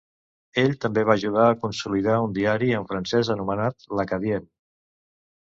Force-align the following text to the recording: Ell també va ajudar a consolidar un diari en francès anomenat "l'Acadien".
Ell 0.61 0.71
també 0.85 1.03
va 1.09 1.15
ajudar 1.19 1.43
a 1.49 1.57
consolidar 1.65 2.15
un 2.29 2.33
diari 2.39 2.71
en 2.79 2.89
francès 2.93 3.31
anomenat 3.35 3.79
"l'Acadien". 4.01 4.51